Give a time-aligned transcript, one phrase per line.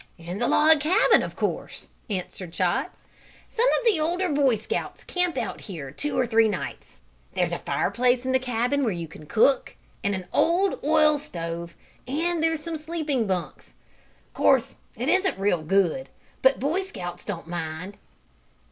[0.17, 2.91] "In the log cabin, of course," answered Chot.
[3.47, 6.97] "Some of the older Boy Scouts camp out here two or three nights.
[7.35, 11.75] There's a fireplace in the cabin where you can cook, and an old oil stove;
[12.07, 13.75] and there's some sleeping bunks.
[14.33, 16.09] Course it isn't real good,
[16.41, 17.97] but Boy Scouts don't mind."